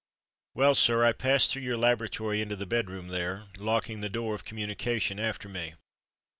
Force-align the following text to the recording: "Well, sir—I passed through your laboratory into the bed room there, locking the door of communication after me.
"Well, 0.55 0.73
sir—I 0.73 1.11
passed 1.13 1.51
through 1.51 1.61
your 1.61 1.77
laboratory 1.77 2.41
into 2.41 2.55
the 2.55 2.65
bed 2.65 2.89
room 2.89 3.09
there, 3.09 3.43
locking 3.55 4.01
the 4.01 4.09
door 4.09 4.33
of 4.33 4.43
communication 4.45 5.19
after 5.19 5.47
me. 5.47 5.75